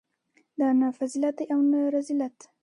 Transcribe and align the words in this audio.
دا 0.59 0.69
نه 0.79 0.87
فضیلت 0.97 1.33
دی 1.39 1.45
او 1.53 1.59
نه 1.71 1.79
رذیلت. 1.95 2.37